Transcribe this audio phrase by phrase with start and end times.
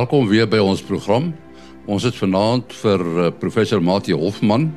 [0.00, 1.26] Welkom weer by ons program.
[1.84, 4.70] Ons het vanaand vir uh, professor Mati Hofman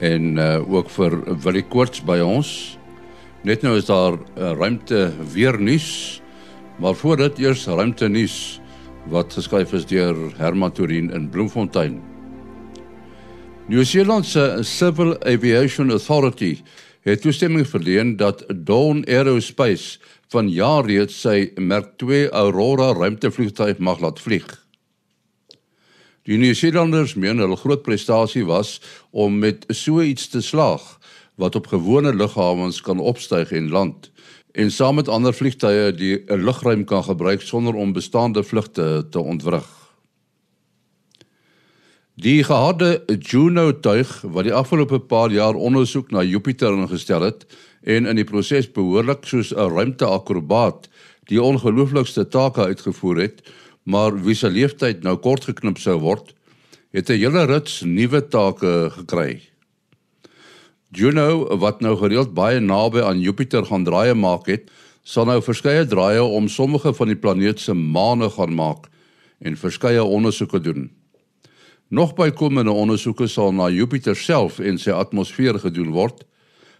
[0.00, 2.48] en uh, ook vir Willie Koorts by ons.
[3.44, 6.22] Net nou is daar uh, ruimte weer nuus.
[6.80, 8.38] Maar voor dit eers ruimte nuus
[9.12, 12.00] wat geskryf is deur Herman Turin in Bloemfontein.
[13.68, 16.54] Nieu-Seeland se Civil Aviation Authority
[17.04, 20.00] het toestemming verleen dat Dawn Aerospace
[20.32, 24.63] van jaar reeds sy Merk 2 Aurora ruimtevliegtuig mag laat vlieg.
[26.24, 28.78] Die Nieu-Seelanders meen hulle groot prestasie was
[29.12, 30.82] om met so iets te slaag
[31.36, 34.08] wat op gewone lughawens kan opstyg en land
[34.56, 39.66] en saam met ander vliegtuie die lugruim kan gebruik sonder om bestaande vlugte te ontwrig.
[42.14, 47.44] Die geharde Juno tuig wat die afgelope paar jaar ondersoek na Jupiter ingestel het,
[47.82, 50.88] en in die proses behoorlik soos 'n ruimteakrobaat
[51.28, 53.42] die ongelooflikste take uitgevoer het,
[53.84, 56.34] maar wie se leeftyd nou kort geknip sou word,
[56.92, 59.42] het 'n hele rits nuwe take gekry.
[60.90, 64.70] Juno, wat nou gereeld baie naby aan Jupiter gaan draaie maak het,
[65.02, 68.86] sal nou verskeie draaie om sommige van die planeet se maane gaan maak
[69.40, 70.90] en verskeie ondersoeke doen.
[71.88, 76.24] Nog bykomende ondersoeke sal na Jupiter self en sy atmosfeer gedoen word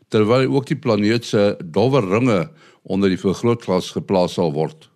[0.08, 2.48] terwyl ook die planeet se dowwe ringe
[2.82, 4.88] onder die vergrootglas geplaas sal word.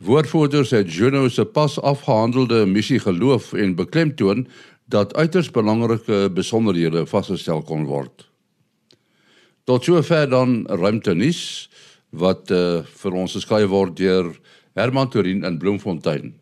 [0.00, 4.46] Woordvoerders het Juno se pas afgehandelde missie geloof en beklemtoon
[4.84, 8.24] dat uiters belangrike besonderhede vasgestel kon word.
[9.64, 11.68] Tot sover dan ruimtenis
[12.16, 14.32] wat uh, vir ons geskryf word deur
[14.72, 16.32] Herman Torin in Bloemfontein.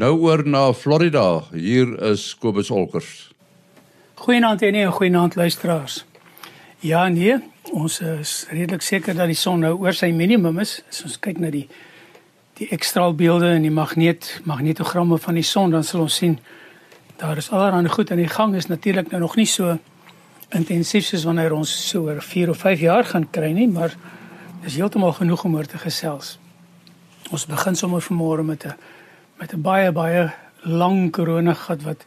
[0.00, 1.44] Nou oor na Florida.
[1.52, 3.30] Hier is Kobus Olkers.
[4.14, 6.04] Goeienaand en 'n goeienaand luisteraars.
[6.80, 7.36] Ja nee,
[7.72, 10.82] ons is redelik seker dat die son nou oor sy minimum is.
[10.88, 11.68] As ons kyk na die
[12.58, 16.38] die ekstraalbeelde en die magneet magnetogramme van die son, dan sal ons sien
[17.16, 19.78] daar is allerlei goed aan die gang is natuurlik nou nog nie so
[20.54, 23.94] intensief soos wanneer ons so oor 4 of 5 jaar gaan kry nie, maar
[24.62, 26.38] dis heeltemal genoeg om oor te gesels.
[27.30, 28.74] Ons begin sommer vanmôre met 'n
[29.38, 30.32] met 'n baie baie
[30.62, 32.04] lang koronagat wat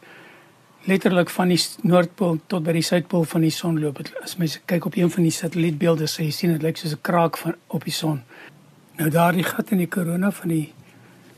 [0.84, 4.00] letterlik van die noordpool tot by die suidpool van die son loop.
[4.22, 7.00] As mens kyk op een van die satellietbeelde, sê jy sien dit lyk soos 'n
[7.00, 8.22] kraak van op die son.
[8.98, 10.72] Nou daardie gat in die korona van die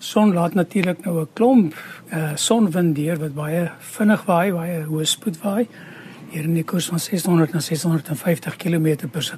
[0.01, 1.75] son laat natuurlik nou 'n klomp
[2.13, 5.69] uh, sonwind deur wat baie vinnig waai, baie hoë spoed waai.
[6.31, 9.33] Hier in die koers van 600 na 650 km/s.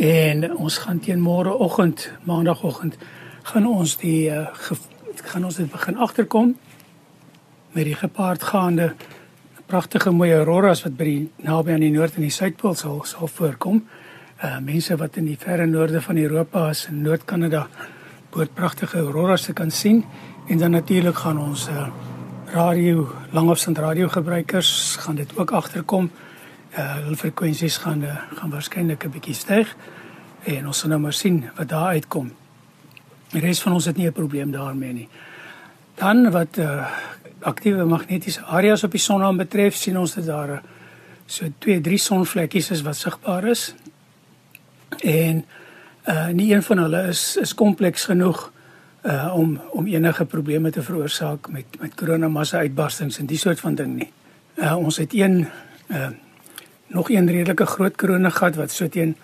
[0.00, 2.98] En ons gaan teen môreoggend, maandagooggend,
[3.42, 4.46] gaan ons die uh,
[5.24, 6.56] gaan ons dit begin agterkom
[7.72, 8.94] met die gepaardgaande
[9.66, 13.26] pragtige mooi auroras wat by die naby aan die noord en die suidpool sal sal
[13.26, 13.76] voorkom.
[13.76, 13.99] Uh
[14.60, 17.66] mense wat in die verre noorde van Europa is in Noord-Kanada
[18.30, 20.04] behoort pragtige auroras te kan sien
[20.48, 21.88] en dan natuurlik gaan ons uh
[22.50, 26.10] radio langafstand radio gebruikers gaan dit ook agterkom.
[26.78, 29.76] Uh hulle frekwensies gaan uh, gaan waarskynlik 'n bietjie styg
[30.44, 32.32] en ons sal nou maar sien wat daar uitkom.
[33.30, 35.08] Die res van ons het nie 'n probleem daarmee nie.
[35.94, 36.86] Dan wat uh
[37.40, 40.62] aktiewe magnetiese areas op die son aanbetref, sien ons dat daar eh,
[41.26, 43.74] so 2, 3 sonvlekkies is wat sigbaar is.
[45.00, 45.44] En
[46.08, 48.52] uh nie een van hulle is is kompleks genoeg
[49.02, 53.74] uh om om enige probleme te veroorsaak met met koronamassa uitbarstings en die soort van
[53.74, 54.12] ding nie.
[54.54, 55.46] Uh ons het een
[55.88, 56.08] uh
[56.86, 59.16] nog een redelike groot koronagat wat so teen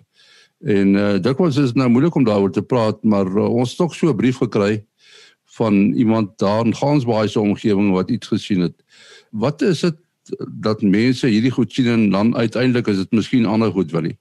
[0.59, 3.77] En uh, dit was is nou moeilik om daaroor te praat, maar uh, ons het
[3.77, 4.85] tog so 'n brief gekry
[5.57, 8.83] van iemand daar in Gansbaai se omgewing wat iets gesien het.
[9.31, 9.95] Wat is dit
[10.61, 14.17] dat mense hierdie goed sien en dan uiteindelik is dit miskien ander goed wil nie?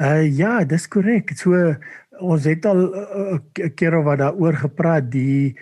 [0.00, 1.34] Uh ja, dis korrek.
[1.36, 1.74] So
[2.18, 5.58] ons het al 'n uh, uh, keer oor daaroor gepraat die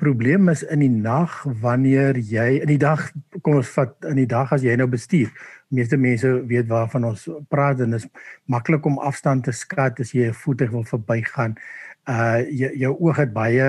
[0.00, 3.02] probleem is in die nag wanneer jy in die dag
[3.44, 5.28] kom ons vat in die dag as jy nou bestuur.
[5.68, 8.08] Meeste mense weet waarvan ons praat en dit is
[8.46, 11.56] maklik om afstand te skat as jy 'n voertuig wil verbygaan.
[12.10, 13.66] Uh jou, jou oog het baie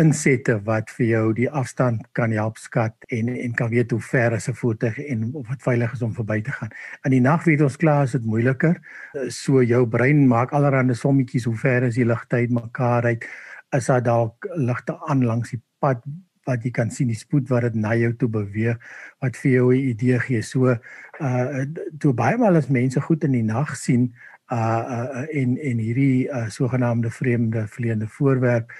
[0.00, 4.34] insette wat vir jou die afstand kan help skat en en kan weet hoe ver
[4.34, 6.72] is 'n voertuig en of dit veilig is om verby te gaan.
[7.04, 8.80] In die nag weet ons klaar is dit moeiliker.
[9.28, 13.24] So jou brein maak allerlei sommetjies hoe ver is die ligtyd mekaar uit
[13.70, 16.02] is daar dalk ligte aan langs die pad
[16.46, 18.78] wat jy kan sien die spoed wat dit na jou toe beweeg
[19.20, 20.42] wat vir jou 'n idee gee.
[20.42, 20.76] So
[21.20, 21.64] uh
[21.98, 24.14] toe baie maal as mense goed in die nag sien
[24.52, 28.72] uh uh en en hierdie uh sogenaamde vreemde vleiende voorwerp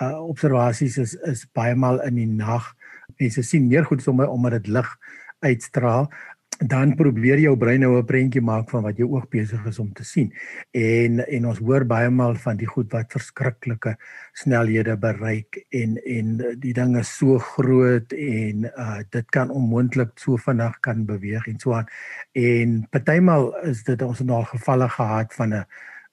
[0.00, 2.74] uh observasies is is baie maal in die nag.
[3.16, 4.96] Mense sien meer goed sommer omdat dit lig
[5.44, 6.10] uitstraal
[6.58, 9.92] dan probeer jou brein nou 'n prentjie maak van wat jou oog besig is om
[9.92, 10.32] te sien.
[10.70, 13.96] En en ons hoor baie maal van die goed wat verskriklike
[14.32, 20.36] snelhede bereik en en die ding is so groot en uh dit kan onmoontlik so
[20.36, 21.86] vinnig kan beweeg en so aan.
[22.32, 25.64] En partymal is dit ons het al gevalle gehad van 'n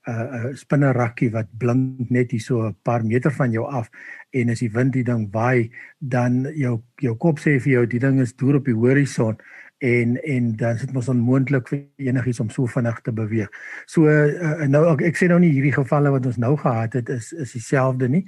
[0.08, 3.90] 'n spinnerakkie wat blink net hier so 'n paar meter van jou af
[4.32, 8.00] en as die wind die ding waai dan jou jou kop sê vir jou die
[8.00, 9.38] ding is deur op die horison
[9.82, 13.50] en en dan is dit mos onmoontlik vir enigiets om so vinnig te beweeg.
[13.90, 17.10] So uh, nou ek, ek sê nou nie hierdie gevalle wat ons nou gehad het
[17.10, 18.22] is is dieselfde nie.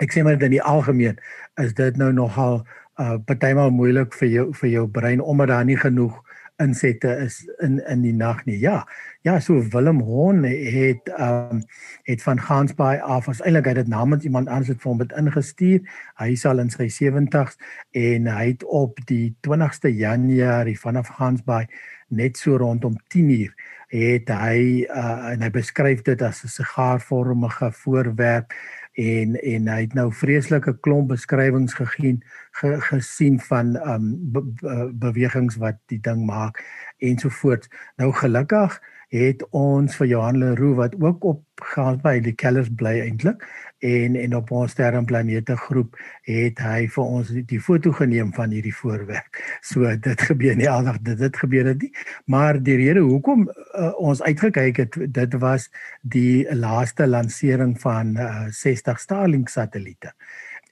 [0.00, 1.20] Ek sê maar in die algemeen
[1.60, 2.62] is dit nou nogal
[2.96, 6.16] uh partymal moeilik vir jou vir jou brein omdat daar nie genoeg
[6.62, 8.58] insette is in in die nag nie.
[8.58, 8.86] Ja.
[9.22, 11.62] Ja, so Willem Hon het ehm um,
[12.02, 15.16] het van Gansbaai af as eintlik hy dit namens iemand anders het vir hom dit
[15.18, 15.80] ingestuur.
[16.22, 17.58] Hy sal in sy 70s
[17.92, 21.66] en hy het op die 20ste Januarie vanaf Gansbaai
[22.08, 23.52] net so rondom 10uur
[23.92, 28.52] het hy uh, en hy beskryf dit as 'n sigaarvormige voorwerp
[28.96, 32.18] en en hy het nou vreeslike klomp beskrywings gegee
[32.50, 36.62] ge, gesien van um be, be, bewegings wat die ding maak
[36.98, 38.80] ensovoorts nou gelukkig
[39.14, 41.42] het ons vir Johan Leroux wat ook op
[41.72, 43.44] gaan by die Kellers bly eintlik
[43.84, 45.96] en en op ons sterrenplanete groep
[46.28, 49.38] het hy vir ons die, die foto geneem van hierdie voorwerp.
[49.70, 51.92] So dit gebeur nie aldag dit dit gebeur dit nie.
[52.26, 55.68] Maar die rede hoekom uh, ons uitgekyk het dit was
[56.02, 60.12] die laaste lansering van uh, 60 Starlink satelliete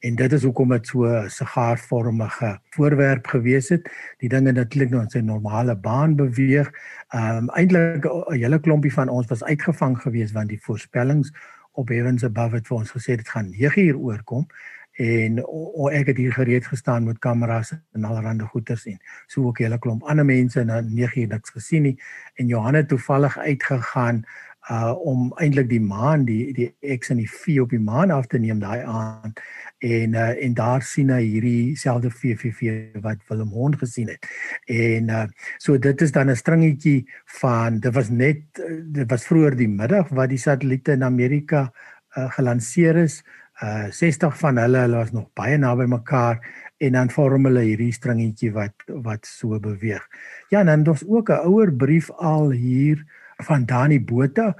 [0.04, 3.88] en dit is hoekom dit so 'n sigaarvormige voorwerp gewees het.
[4.18, 6.70] Die dinge natuurlik nou in sy normale baan beweeg.
[7.08, 11.32] Ehm um, eintlik 'n hele klompie van ons was uitgevang gewees want die voorspellings
[11.72, 14.46] op Heavens Above het vir ons gesê dit gaan 9 uur oorkom
[14.94, 19.58] en o, ek het hier gereed gestaan met kameras en allerlei goeters en so ook
[19.58, 22.00] 'n hele klomp ander mense en 9 uur niks gesien nie
[22.34, 24.24] en Johanne toevallig uitgegaan
[24.70, 28.26] uh om eintlik die maan die die X en die V op die maan af
[28.26, 29.40] te neem daai aand
[29.84, 34.24] en uh, en daar sien hy hierdie selfde VVV wat Willem Hond gesien het.
[34.70, 35.24] En uh,
[35.60, 37.04] so dit is dan 'n stringetjie
[37.40, 38.40] van dit was net
[38.84, 41.70] dit was vroeër die middag wat die satelliete in Amerika
[42.16, 43.22] uh, gelanseer is.
[43.62, 46.40] Uh 60 van hulle hulle was nog baie naby mekaar
[46.78, 50.08] en dan vorm hulle hierdie stringetjie wat wat so beweeg.
[50.48, 53.04] Ja, en dan het ons ook 'n ouer brief al hier
[53.44, 54.54] van Dani Botha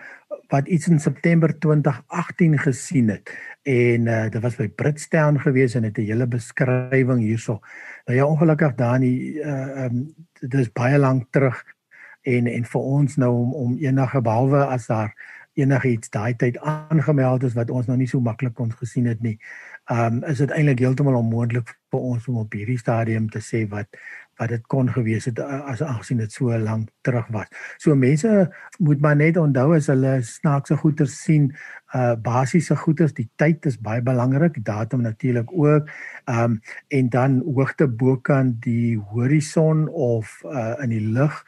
[0.53, 3.33] wat iets in September 2018 gesien het
[3.65, 7.61] en uh, dit was by Britstown gewees en het 'n hele beskrywing hierso.
[8.05, 11.65] Nou ja, ongelukkig Dani, uh, um, dit is baie lank terug
[12.23, 15.15] en en vir ons nou om om enige behalwe as daar
[15.55, 19.39] enigiets daai tyd aangemeld is wat ons nou nie so maklik kon gesien het nie.
[19.93, 23.87] Um is dit eintlik heeltemal onmoontlik vir ons om op hierdie stadium te sê wat
[24.39, 27.51] wat dit kon gewees het as aangesien dit so lank terug was.
[27.79, 28.49] So mense
[28.79, 31.53] moet maar net onthou as hulle snaakse goeder sien,
[31.95, 35.91] uh basiese goeder, die tyd is baie belangrik, datum natuurlik ook.
[36.31, 41.45] Um en dan hoogte bokant die horison of uh in die lug.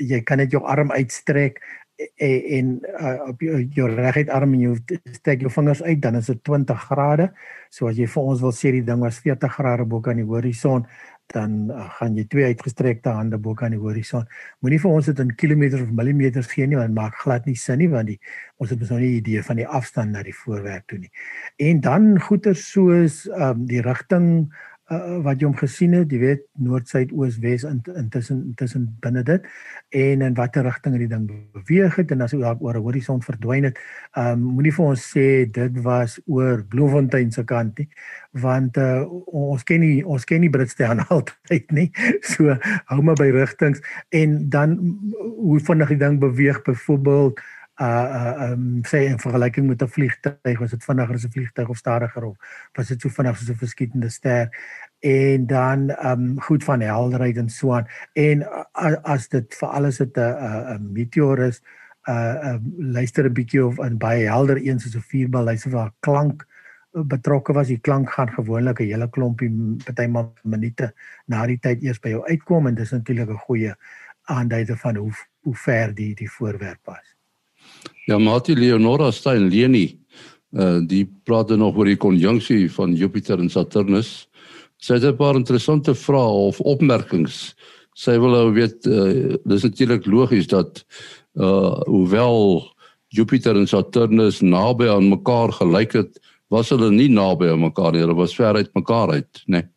[0.00, 1.60] Jy kan net jou arm uitstrek
[1.96, 6.18] en, en uh, op jou, jou reguit arm en jy steek jou vingers uit dan
[6.18, 7.28] is dit 20 grade.
[7.70, 10.26] So as jy vir ons wil sê die ding was 40 grade bo kan die
[10.26, 10.86] horison,
[11.32, 14.26] dan uh, gaan jy twee uitgestrekte hande bo kan die horison.
[14.60, 17.80] Moenie vir ons dit in kilometers of millimeters gee nie want maak glad nie sin
[17.80, 18.18] nie want die
[18.60, 21.10] ons het mos nou nie idee van die afstand na die voorwerp toe nie.
[21.62, 24.28] En dan goeder soos um, die rigting
[24.92, 29.22] uh, wat jy hom gesien het, jy weet noord, suid, oos, wes intussen intussen binne
[29.26, 29.46] dit
[29.96, 31.24] en in watter rigting die ding
[31.54, 33.78] beweeg het en as hy oor 'n horison verdwyn het,
[34.16, 37.88] um, moenie vir ons sê dit was oor Bloemfontein se kant nie,
[38.32, 41.90] want uh, ons ken nie ons ken nie Britstein altyd nie.
[42.22, 42.56] So
[42.90, 44.78] hou maar by rigtings en dan
[45.38, 47.40] hoe vinnig die ding beweeg byvoorbeeld
[47.80, 51.76] uh um sê in vergelyking met 'n vliegtyg was dit vinniger as 'n vliegtyg of
[51.76, 52.36] stadiger of
[52.72, 54.48] was dit so vinnig soos 'n verskietende ster?
[55.00, 57.86] En dan um goed van helderheid en so aan.
[58.12, 61.62] En uh, as dit vir alles dit 'n 'n meteor is
[62.08, 65.92] uh um, luister 'n bietjie of 'n baie helder een soos 'n vuurbal luister waar
[66.00, 66.46] klank
[66.92, 67.66] betrokke was.
[67.66, 69.50] Die klank gaan gewoonlik 'n hele klompie
[69.84, 70.94] partymal minute
[71.26, 73.74] na die tyd eers by jou uitkom en dis natuurlik 'n goeie
[74.22, 77.13] aanduider van hoe hoe ver die die voorwerp was
[78.06, 79.86] Ja, Mati Leonora Stein Leni,
[80.52, 84.28] uh die praat dan nog oor die konjunksie van Jupiter en Saturnus.
[84.76, 87.54] Sy het 'n paar interessante vrae of opmerkings.
[87.94, 90.84] Sy wil nou weet uh dis natuurlik logies dat
[91.34, 92.74] uh hoewel
[93.08, 98.00] Jupiter en Saturnus naby aan mekaar gelyk het, was hulle nie naby aan mekaar nie,
[98.00, 99.62] hulle was ver uit mekaar uit, né?
[99.62, 99.68] Nee.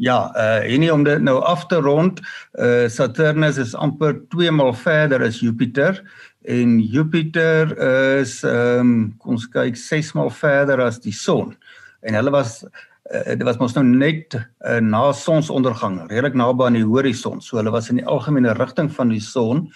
[0.00, 2.20] Ja, uh en nie om dit nou af te rond,
[2.58, 5.98] uh Saturnus is amper 2 maal verder as Jupiter
[6.42, 7.72] en Jupiter
[8.20, 11.52] is ehm um, kom ons kyk 6 maal verder as die son.
[12.00, 16.78] En hulle was uh, dit was mos nou net uh, na sonsondergang, redelik naby aan
[16.78, 17.42] die horison.
[17.44, 19.66] So hulle was in die algemene rigting van die son.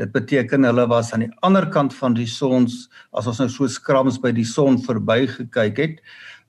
[0.00, 2.68] Dit beteken hulle was aan die ander kant van die son
[3.12, 6.00] as ons nou so skrams by die son verby gekyk het.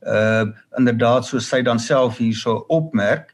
[0.05, 3.33] Uh inderdaad so sy dan self hierso opmerk.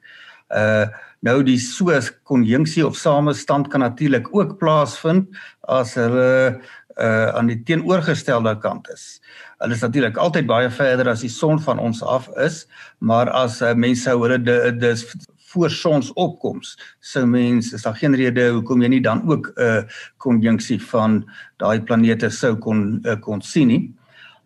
[0.50, 0.88] Uh
[1.22, 5.30] Nou die soos konjunksie of samestand kan natuurlik ook plaasvind
[5.70, 6.62] as hulle
[7.00, 9.22] uh aan die teenoorgestelde kant is.
[9.62, 12.66] Hulle is natuurlik altyd baie verder as die son van ons af is,
[13.00, 14.42] maar as uh, mense sou hulle
[14.76, 15.06] dis
[15.52, 19.82] voor sonsopkoms, sou mense is daar geen rede hoekom jy nie dan ook 'n uh,
[20.18, 21.24] konjunksie van
[21.58, 23.84] daai planete sou kon uh, kon sien nie.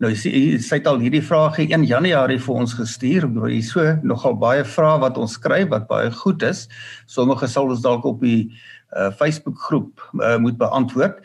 [0.03, 3.27] Nou sy sy het al hierdie vrae in Januarie vir ons gestuur.
[3.39, 6.65] Oor hier so nogal baie vrae wat ons skryf wat baie goed is.
[7.07, 8.49] Sommige sal ons dalk op die
[8.95, 11.23] uh, Facebook groep uh, moet beantwoord.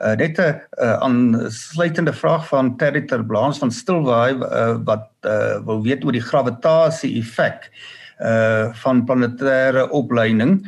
[0.00, 5.82] Uh, net 'n uh, aansluitende vraag van Terry Terblans van Stilwaai uh, wat uh, wil
[5.82, 7.99] weet oor die gravitasie effek uh
[8.82, 10.58] van planetêre opleiding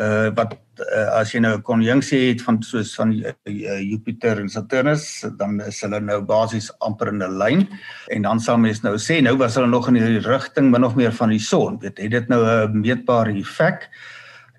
[0.00, 4.48] uh wat uh, as jy nou 'n konjunksie het van soos van uh, Jupiter en
[4.48, 7.68] Saturnus, dan is hulle nou basies amper in 'n lyn
[8.08, 10.94] en dan sal mens nou sê nou was hulle nog in die rigting min of
[10.94, 11.78] meer van die son.
[11.80, 13.88] Weet het dit nou 'n meetbare effek?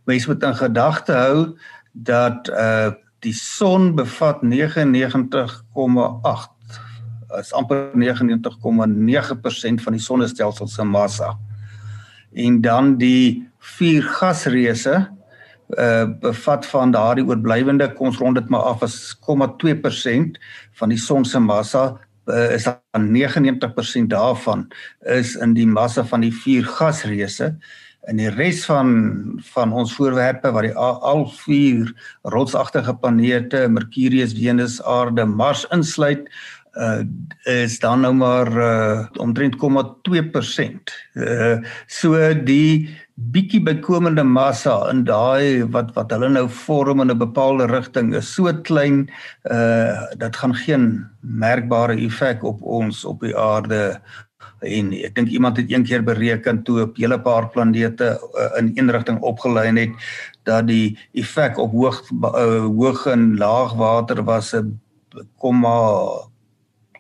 [0.06, 1.58] Mens moet in gedagte hou
[1.94, 2.92] dat uh
[3.24, 6.50] die son bevat 99,8
[7.40, 11.40] is amper 99,9% van die sonnestelsel se massa.
[12.34, 13.44] En dan die
[13.78, 15.08] vier gasreuse
[15.80, 20.36] uh bevat van daardie oorblywende kom ons rond dit maar af as 0,2%
[20.80, 24.68] van die son se massa uh, is dan 99% daarvan
[25.16, 27.54] is in die massa van die vier gasreuse
[28.12, 28.90] en die res van
[29.54, 31.94] van ons voorwerpe wat die al vier
[32.36, 36.28] rotsagtige planete Mercurius, Venus, Aarde, Mars insluit
[36.74, 37.04] uh
[37.46, 40.94] is dan nou maar uh omtrent 0,2%.
[41.14, 47.18] Uh so die bietjie bykomende massa in daai wat wat hulle nou vorm in 'n
[47.18, 49.10] bepaalde rigting is so klein
[49.52, 54.02] uh dat gaan geen merkbare effek op ons op die aarde
[54.64, 58.72] en ek dink iemand het een keer bereken toe op hele paar planete uh, in
[58.76, 59.92] een rigting opgelyn het
[60.44, 64.80] dat die effek op hoog uh, hoog en laag water was 'n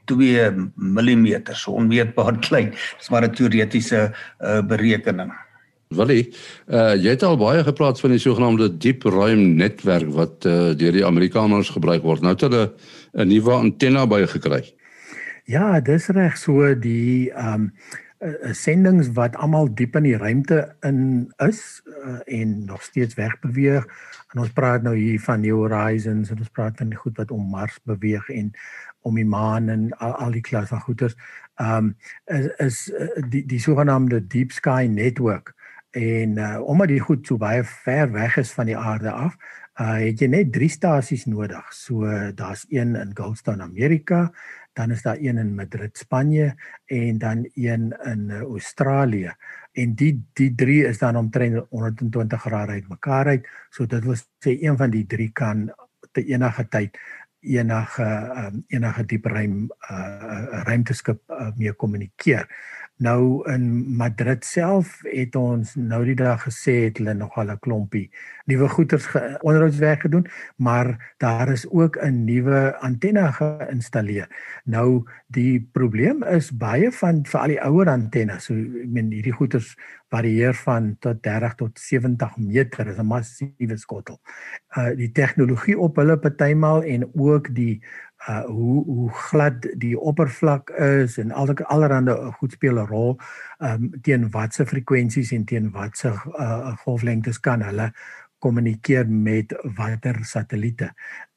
[0.05, 2.73] 2 mm so onmeetbaar klein.
[2.97, 5.33] Dis maar 'n teoretiese uh, berekening.
[5.93, 6.33] Willie,
[6.67, 10.91] uh, jy het al baie gepraat van die sogenaamde diep ruim netwerk wat uh, deur
[10.91, 12.21] die Amerikaners gebruik word.
[12.21, 12.73] Nou het hulle
[13.13, 14.73] 'n nuwe antenna bygekry.
[15.45, 17.73] Ja, dis reg so die ehm um,
[18.55, 23.83] sendings wat almal diep in die ruimte in is uh, en nog steeds wegbeweeg.
[24.33, 27.31] En ons praat nou hier van New Horizons en ons praat van die goed wat
[27.31, 28.53] om Mars beweeg en
[29.03, 31.15] om die maan en al, al die klas van goeters.
[31.61, 31.95] Ehm um,
[32.25, 32.77] is, is
[33.29, 35.53] die die sogenaamde Deep Sky Network
[35.93, 39.35] En uh omdat die goed so baie ver weg is van die aarde af,
[39.77, 41.67] uh het jy net 3 stasies nodig.
[41.69, 44.31] So daar's een in Goldstone Amerika,
[44.73, 46.55] dan is daar een in Madrid Spanje
[46.85, 49.35] en dan een in Australië.
[49.71, 53.47] En die die drie is dan omtrent 120 grade uitmekaar uit.
[53.69, 55.69] So dit wil sê een van die drie kan
[56.11, 56.97] te enige tyd
[57.43, 58.07] enige
[58.37, 62.47] um, enige diep ruim uh, ruimteskip uh, mee kommunikeer.
[63.03, 67.59] Nou in Madrid self het ons nou die dag gesê het hulle nog al 'n
[67.59, 68.11] klompie
[68.45, 69.07] nuwe goeders
[69.41, 74.29] onderhoudswerk gedoen, maar daar is ook 'n nuwe antenne geïnstalleer.
[74.63, 79.35] Nou die probleem is baie van vir al die ouer antennes, so ek meen hierdie
[79.35, 79.75] goeders
[80.13, 84.19] varieer van tot 30 tot 70 meter, is 'n massiewe skottel.
[84.77, 87.81] Uh die tegnologie op hulle partymal en ook die
[88.29, 93.17] uh hoe hoe glad die oppervlak is en al die allerhande goed speel 'n rol
[93.59, 97.91] um teen watse frekwensies en teen watse uh golflengtes kan hulle
[98.43, 100.91] kommunikeer met watter satelliete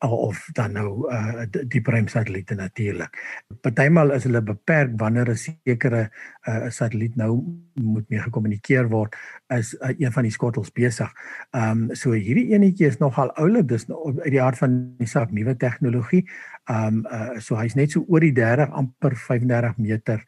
[0.07, 3.15] of dan nou uh die prime satelliete natuurlik.
[3.63, 6.11] Partymal is hulle beperk wanneer 'n sekere
[6.49, 7.31] uh satelliet nou
[7.75, 9.17] moet mee gekommunikeer word
[9.55, 11.13] is uh, een van die skottels besig.
[11.53, 15.31] Um so hierdie enetjie is nogal oulik dis nou uit die aard van die saak
[15.31, 16.27] nuwe tegnologie.
[16.69, 20.25] Um uh so hy's net so oor die 30 amper 35 meter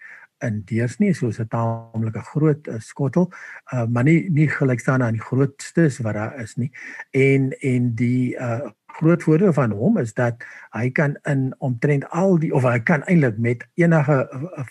[0.47, 3.31] in deursnee soos 'n taamlike groot uh, skottel
[3.73, 6.73] uh, maar nie nie gelykstaan aan die grootstes wat daar is nie.
[7.11, 10.43] En en die uh, groot voordeel van hom is dat
[10.75, 14.17] hy kan in omtrent al die of hy kan eintlik met enige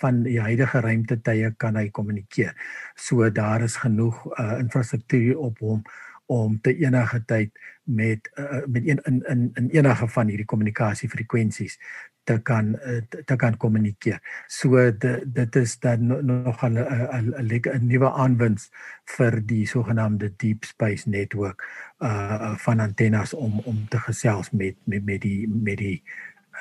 [0.01, 2.51] van die huidige ruimtetye kan hy kommunikeer
[2.95, 5.81] so daar is genoeg uh, infrastruktuur op hom
[6.27, 7.51] om te enige tyd
[7.83, 11.79] met uh, met een in in in enige van hierdie kommunikasiefrekwensies
[12.27, 14.19] te kan uh, te kan kommunikeer.
[14.51, 18.71] So dit is dan nog 'n 'n 'n nuwe aanwinst
[19.17, 21.63] vir die sogenaamde deep space network
[21.99, 26.03] uh van antennes om om te gesels met met met die met die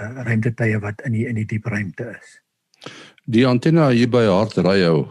[0.00, 2.40] uh, ruimtetye wat in die in die diep ruimte is.
[3.24, 5.08] Die antenne hier by Hartryo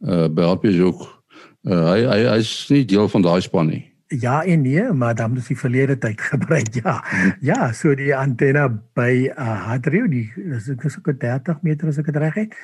[0.00, 1.24] uh by Hartbeeshoek
[1.64, 3.84] Uh, hy hy hy's nie deel van daai span nie.
[4.20, 6.74] Ja en nee, maar dan moet jy verlede tyd gebruik.
[6.74, 6.96] Ja.
[7.40, 12.12] Ja, so die antenne by uh, Hadrio, die is ek so 30 meter as ek
[12.12, 12.54] dit reg het.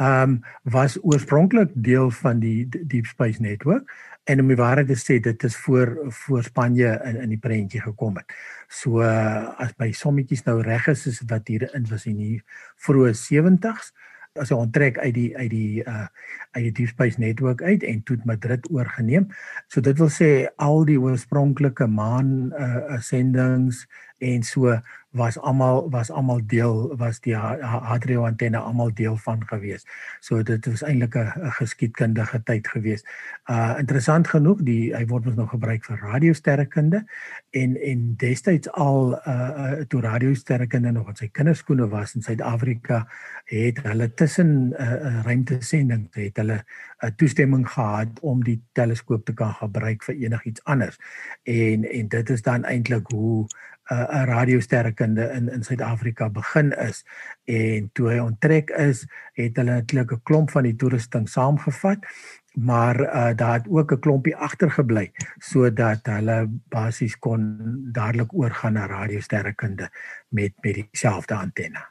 [0.00, 3.90] Ehm um, was oorspronklik deel van die Deep Space Network
[4.24, 7.82] en om die waarheid te sê dit is voor voor Spanje in in die prentjie
[7.82, 8.30] gekom het.
[8.68, 12.38] So uh, as by sommetjies nou reg is, is wat hier in was in die
[12.86, 13.90] vroeë 70s
[14.38, 16.06] as hy onttrek uit die uit die uh
[16.50, 19.28] uit die Deep Space Network uit en toe Madrid oorgeneem.
[19.70, 23.84] So dit wil sê al die oorspronklike maan uh sendings
[24.20, 24.80] en so
[25.10, 29.86] was almal was almal deel was die Hadrio antenne almal deel van gewees.
[30.20, 33.02] So dit was eintlik 'n geskiedkundige tyd gewees.
[33.50, 37.04] Uh interessant genoeg die hy word mos nog gebruik vir radiosterrekunde
[37.50, 43.06] en en destyds al uh toe radiosterrekunde nog in sy kinderskoene was in Suid-Afrika
[43.44, 46.64] het hulle tussen uh ruimtesendings het hulle
[47.02, 50.98] 'n toestemming gehad om die teleskoop te kan gebruik vir enigiets anders.
[51.42, 53.48] En en dit is dan eintlik hoe
[53.90, 57.04] 'n uh, radiosterrekunde in in Suid-Afrika begin is
[57.44, 62.06] en toe hy onttrek is, het hulle natuurlik 'n klomp van die toerusting saamgevat,
[62.54, 67.58] maar uh, daar het ook 'n klompie agtergebly sodat hulle basies kon
[67.92, 69.90] dadelik oorgaan na radiosterrekunde
[70.28, 71.82] met met dieselfde antenne.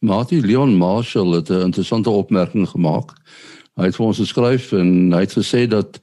[0.00, 3.10] Martie Leon Marshall het 'n interessante opmerking gemaak.
[3.74, 6.00] Hy het vir ons geskryf en hy het gesê dat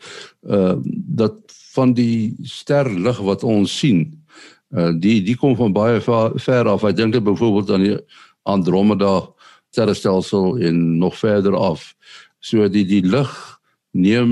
[0.47, 1.35] uh dat
[1.75, 4.24] van die sterlig wat ons sien
[4.73, 6.83] Uh, die die kom van baie ver af.
[6.83, 7.97] Ek dink byvoorbeeld aan die
[8.43, 9.27] Andromeda
[9.71, 11.93] sterrestelsel en nog verder af.
[12.39, 13.59] So die die lig
[13.91, 14.31] neem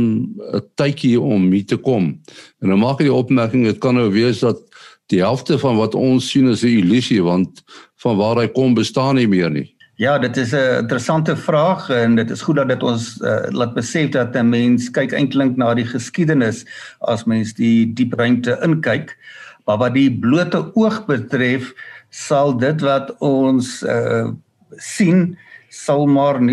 [0.52, 2.20] 'n tydjie om hier te kom.
[2.62, 4.60] En dan maak hy die opmerking dit kan nou wees dat
[5.12, 7.64] die helfte van wat ons sien is 'n illusie want
[7.96, 9.76] van waar hy kom bestaan nie meer nie.
[9.96, 13.74] Ja, dit is 'n interessante vraag en dit is goed dat dit ons uh, laat
[13.74, 16.66] besef dat 'n mens kyk eintlik na die geskiedenis
[17.00, 19.18] as mens die diep ruimte inkyk.
[19.66, 21.72] Maar wat die blote oog betref,
[22.10, 24.34] sal dit wat ons uh
[24.82, 25.38] sien
[25.74, 26.46] sal maar 99.99%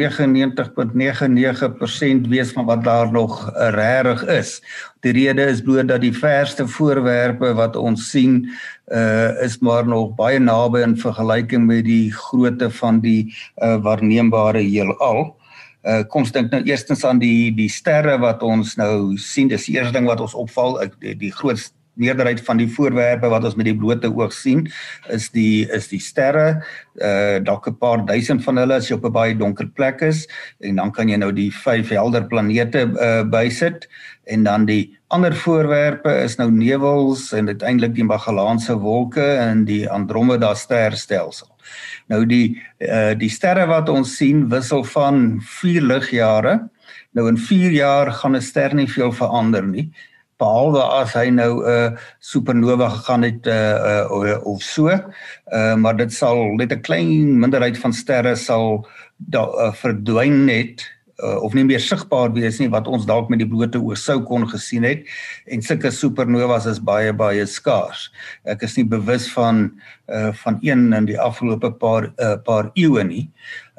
[2.33, 4.63] wees van wat daar nog uh, regtig is.
[5.01, 8.49] Die rede is bloot dat die verste voorwerpe wat ons sien
[8.89, 14.63] uh is maar nog baie naby in vergelyking met die grootte van die uh waarneembare
[14.65, 15.37] heelal.
[15.85, 19.49] Uh kom ons dink nou eerstens aan die die sterre wat ons nou sien.
[19.53, 23.45] Dis die eerste ding wat ons opval, die, die groot meerderheid van die voorwerpe wat
[23.45, 24.67] ons met die blote oog sien
[25.13, 26.63] is die is die sterre.
[27.01, 30.27] Uh dalk 'n paar duisend van hulle as jy op 'n baie donker plek is
[30.61, 33.89] en dan kan jy nou die vyf helder planete uh bysit
[34.27, 39.89] en dan die ander voorwerpe is nou nevels en uiteindelik die Magellaanse wolke en die
[39.91, 41.49] Andromeda sterstelsel.
[42.09, 46.69] Nou die uh die sterre wat ons sien wissel van 4 ligjare.
[47.13, 49.91] Nou in 4 jaar gaan 'n ster nie veel verander nie
[50.41, 54.89] behalwe as hy nou 'n uh, supernova gegaan het uh, uh, of so.
[54.89, 60.87] Uh, maar dit sal net 'n klein minderheid van sterre sal da, uh, verdwyn net
[61.23, 64.21] uh, of nie meer sigbaar wees nie wat ons dalk met die blote oog sou
[64.27, 65.07] kon gesien het
[65.51, 68.09] en sulke supernovas is baie baie skaars.
[68.49, 69.69] Ek is nie bewus van
[70.11, 73.31] uh, van een in die afgelope paar uh, paar eeue nie.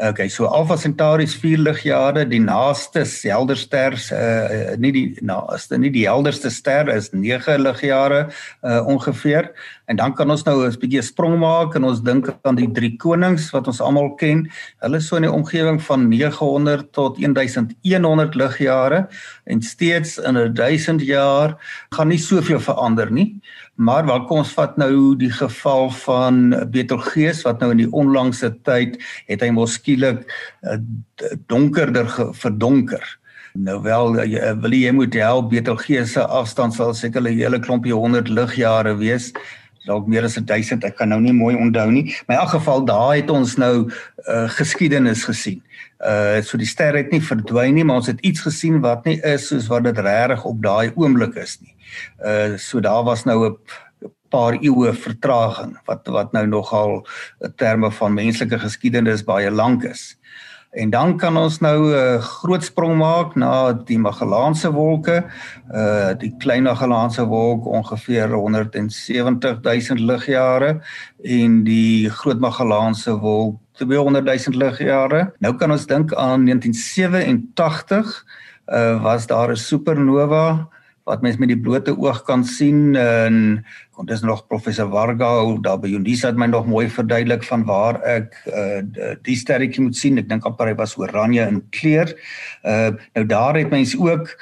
[0.02, 5.78] Okay, so Alpha Centauri is 4 ligjare, die naaste helder ster uh nie die naaste
[5.78, 8.24] nie die helderste ster is 9 ligjare
[8.66, 9.52] uh ongeveer.
[9.86, 12.98] En dan kan ons nou 'n bietjie sprong maak en ons dink aan die drie
[12.98, 14.50] konings wat ons almal ken.
[14.82, 19.08] Hulle is so in die omgewing van 900 tot 1100 ligjare
[19.46, 21.58] en steeds in 'n 1000 jaar
[21.94, 23.40] gaan nie soveel verander nie.
[23.76, 28.52] Maar wat kom ons vat nou die geval van Betelgeuse wat nou in die onlangse
[28.68, 30.26] tyd het hy mos skielik
[30.62, 30.78] uh,
[31.48, 33.06] donkerder verdonker.
[33.54, 37.94] Nou wel jy, eh, wil jy moet help Betelgeuse afstand sal seker 'n hele klompie
[37.94, 39.32] 100 ligjare wees
[39.86, 42.86] dalk meer as 1000 ek kan nou nie mooi onthou nie maar in elk geval
[42.86, 45.62] daar het ons nou uh, geskiedenis gesien.
[46.02, 49.20] Uh so die ster het nie verdwyn nie maar ons het iets gesien wat nie
[49.26, 51.76] is soos wat dit regtig op daai oomblik is nie.
[52.22, 53.58] Uh so daar was nou 'n
[54.32, 57.02] paar eeue vertraging wat wat nou nogal
[57.42, 60.16] in terme van menslike geskiedenis baie lank is.
[60.72, 65.24] En dan kan ons nou 'n uh, groot sprong maak na die Magellaanse wolke.
[65.68, 70.80] Uh die klein Magellaanse wolk ongeveer 170 000 ligjare
[71.24, 75.34] en die groot Magellaanse wolk 200 000 ligjare.
[75.40, 78.26] Nou kan ons dink aan 1987
[78.72, 80.70] uh was daar 'n supernova
[81.10, 85.32] wat mens met die blote oog kan sien en kon dis nog professor Varga
[85.66, 88.82] daar by Unisa het my nog mooi verduidelik van waar ek uh,
[89.26, 90.20] die sterretjie moet sien.
[90.22, 92.14] Ek dink amper hy was oranje in kleur.
[92.64, 94.34] Uh, nou daar het mense ook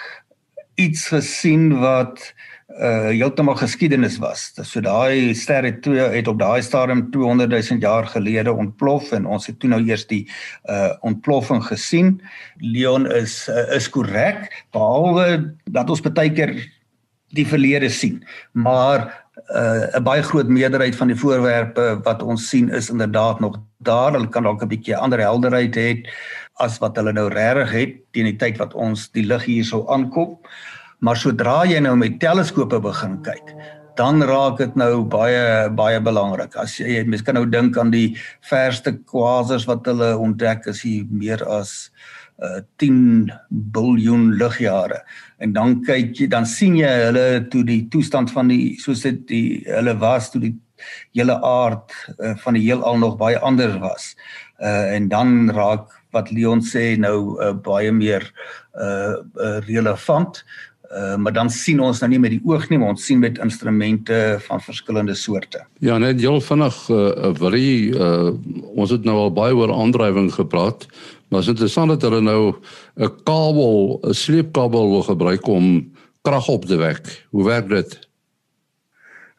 [0.80, 4.52] iets gesien wat uh heeltemal geskiedenis was.
[4.62, 9.26] So daai ster het toe het op daai stadium 200 000 jaar gelede ontplof en
[9.26, 10.28] ons het toe nou eers die
[10.70, 12.20] uh ontploffing gesien.
[12.62, 16.54] Leon is uh, is korrek behalwe dat ons baie keer
[17.34, 18.24] die verlede sien.
[18.52, 19.10] Maar
[19.50, 24.12] 'n uh, baie groot meerderheid van die voorwerpe wat ons sien is inderdaad nog daar.
[24.12, 26.06] Hulle kan dalk 'n bietjie ander helderheid hê
[26.60, 29.88] as wat hulle nou regtig het teen die tyd wat ons die lig hier sou
[29.90, 30.38] aankom.
[31.00, 33.54] Maar sodra jy nou met teleskope begin kyk,
[34.00, 36.56] dan raak dit nou baie baie belangrik.
[36.60, 38.18] As jy mens kan nou dink aan die
[38.50, 41.92] verste kwasers wat hulle ontdek is hier meer as
[42.44, 43.32] uh, 10
[43.76, 45.02] biljoen ligjare.
[45.40, 49.24] En dan kyk jy, dan sien jy hulle toe die toestand van die soos dit
[49.32, 50.56] die hulle was toe die
[51.16, 54.14] hele aard uh, van die heelal nog baie anders was.
[54.60, 58.26] Uh en dan raak wat Leon sê nou uh, baie meer
[58.76, 60.44] uh, uh relevant.
[60.90, 63.38] Uh, maar dan sien ons nou nie met die oog nie, maar ons sien met
[63.38, 65.62] instrumente van verskillende soorte.
[65.86, 68.32] Ja, net heel vinnig uh wil jy uh
[68.74, 70.88] ons het nou al baie oor aandrywing gepraat,
[71.30, 72.56] maar is interessant dat hulle nou
[72.98, 77.28] 'n kabel, 'n sleepkabel wil gebruik om krag op te wek.
[77.30, 78.09] Hoe werk dit?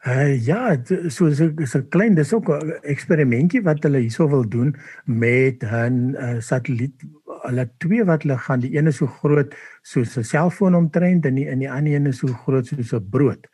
[0.01, 0.75] Uh ja,
[1.09, 6.15] so so so klein, dis ook 'n eksperimentjie wat hulle hierso wil doen met 'n
[6.17, 7.03] uh, satelliet
[7.45, 11.35] hulle twee wat hulle gaan die een is so groot soos 'n selfoon omtrent en
[11.35, 13.47] die in die ander een is so groot soos 'n brood.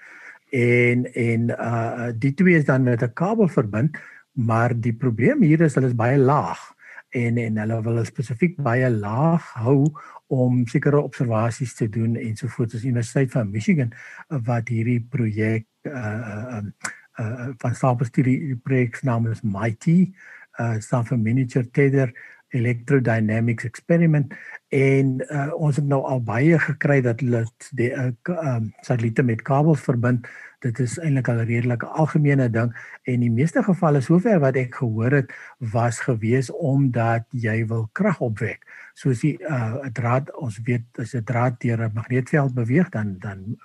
[0.51, 3.97] En en uh die twee is dan met 'n kabel verbind,
[4.31, 6.75] maar die probleem hier is hulle is baie laag
[7.09, 9.91] en en hulle wil spesifiek baie laag hou
[10.27, 13.91] om sekere observasies te doen ensovoorts as Universiteit van Michigan
[14.27, 16.63] wat hierdie projek uh uh,
[17.19, 20.13] uh van stapelstudie projek naam is MIGHTY
[20.59, 22.13] uh staan vir miniature tether
[22.55, 24.33] electrodynamics experiment
[24.71, 27.43] en uh, ons het nou al baie gekry dat hulle
[27.79, 30.27] die uh, um, satelliete met kabels verbind.
[30.63, 32.73] Dit is eintlik al 'n redelike algemene ding
[33.03, 38.19] en die meeste gevalle sover wat ek gehoor het was gewees omdat jy wil krag
[38.19, 38.63] opwek.
[38.95, 43.57] Soos die uh, draad ons weet as 'n draad deur 'n magneetveld beweeg dan dan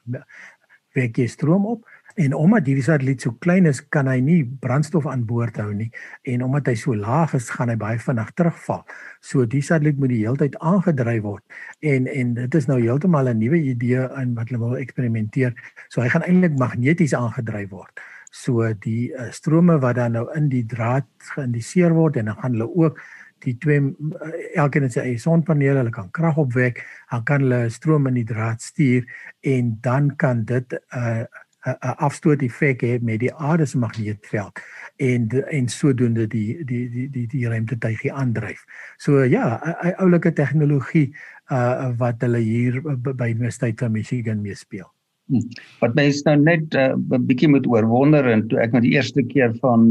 [0.94, 5.06] wek jy stroom op En omdat hierdie satelliet so klein is, kan hy nie brandstof
[5.08, 5.88] aan boord hou nie
[6.28, 8.82] en omdat hy so laag is, gaan hy baie vinnig terugval.
[9.24, 11.44] So die satelliet moet die hele tyd aangedryf word.
[11.80, 15.54] En en dit is nou heeltemal 'n nuwe idee in wat hulle wil eksperimenteer.
[15.88, 18.00] So hy gaan eintlik magneties aangedryf word.
[18.32, 22.52] So die uh, strome wat dan nou in die draad geïndiseer word en dan gaan
[22.52, 23.00] hulle ook
[23.42, 27.70] die twee eh, elkeen het sy eie sonpanele, hulle kan krag opwek, dan kan hulle
[27.74, 29.06] stroom in die draad stuur
[29.42, 31.24] en dan kan dit 'n uh,
[31.62, 34.58] 'n afstoot effek hê met die aarde se magneetveld
[34.96, 38.64] en en sodoende die die die die die ruimtetuigie aandryf.
[38.98, 41.12] So ja, 'n oulike tegnologie
[41.50, 42.80] uh wat hulle hier
[43.14, 44.90] by Universiteit van Michigan mee speel.
[45.30, 45.46] Hmm.
[45.80, 49.22] Wat mense nou net 'n uh, bietjie moet oorwonder en toe ek nou die eerste
[49.22, 49.86] keer van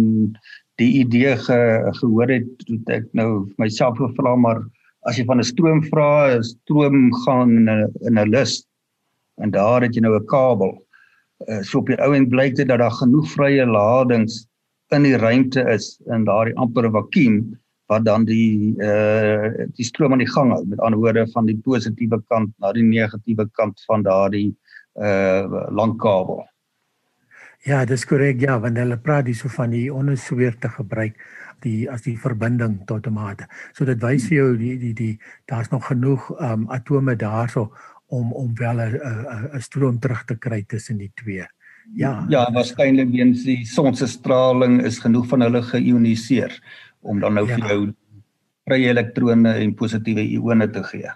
[0.76, 1.60] die idee ge,
[2.02, 4.60] gehoor het, toe ek nou myself gevra maar
[5.08, 8.68] as jy van 'n stroom vra, 'n stroom gaan in 'n in 'n lus
[9.42, 10.76] en daar het jy nou 'n kabel
[11.64, 14.46] so op die ou end blyk dit dat daar genoeg vrye ladings
[14.96, 17.42] in die ruimte is in daardie amper vakuum
[17.92, 21.58] wat dan die uh die stroom aan die gang hou met ander woorde van die
[21.66, 24.50] positiewe kant na die negatiewe kant van daardie
[24.96, 26.44] uh lang kabel.
[27.62, 31.20] Ja, dis korrek ja, want hulle praat hier so van die ondersweer te gebruik
[31.62, 33.46] die as die verbinding tot 'n mate.
[33.74, 37.70] So dit wys vir jou die die die daar's nog genoeg um atome daarso
[38.12, 41.46] om om wel 'n stroom terug te kry tussen die twee.
[41.96, 42.26] Ja.
[42.30, 46.62] Ja, waarskynlik weens die son se straling is genoeg van hulle geïoniseer
[47.02, 47.56] om dan nou ja.
[47.56, 47.94] vir jou
[48.70, 51.12] vrye elektrone en positiewe ione te gee.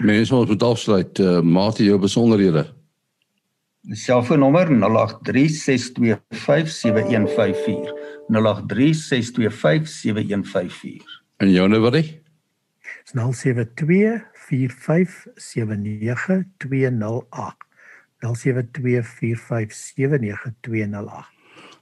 [0.00, 2.66] Mens moet moet afsluit uh, mate jou besonderhede.
[3.86, 4.74] Die selfoonnommer 0836257154.
[8.32, 8.38] 0836257154.
[11.36, 12.14] En joune wat is?
[13.14, 14.24] 072
[18.20, 18.44] 0724579208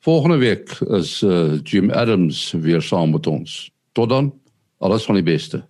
[0.00, 3.70] volgende week is uh, Jim Adams weer saam met ons.
[3.92, 4.40] Tot dan
[4.78, 5.66] alles van die beste